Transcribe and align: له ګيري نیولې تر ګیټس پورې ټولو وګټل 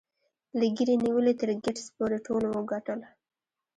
له 0.59 0.67
ګيري 0.75 0.95
نیولې 1.03 1.33
تر 1.39 1.49
ګیټس 1.63 1.85
پورې 1.95 2.17
ټولو 2.25 2.47
وګټل 2.57 2.99